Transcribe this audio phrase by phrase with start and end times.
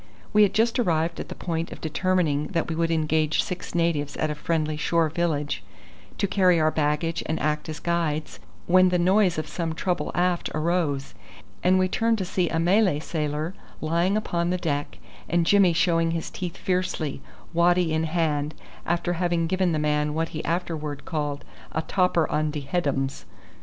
[0.33, 4.17] We had just arrived at the point of determining that we would engage six natives
[4.17, 5.61] at a friendly shore village
[6.17, 10.49] to carry our baggage and act as guides, when the noise of some trouble aft
[10.55, 11.13] arose,
[11.63, 14.97] and we turned to see a Malay sailor lying upon the deck,
[15.29, 17.21] and Jimmy showing his teeth fiercely,
[17.53, 18.55] waddy in hand,
[18.87, 23.25] after having given the man what he afterwards called "a topper on de headums."